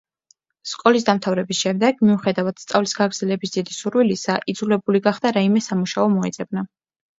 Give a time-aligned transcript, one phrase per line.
[0.69, 6.69] სკოლის დამთავრების შემდეგ, მიუხედავად სწავლის გაგრძელების დიდი სურვილისა, იძულებული გახდა რაიმე სამუშაო მოეძებნა.